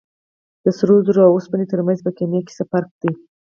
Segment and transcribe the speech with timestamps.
[0.63, 3.11] د سرو زرو او اوسپنې ترمنځ په کیمیا کې څه فرق دی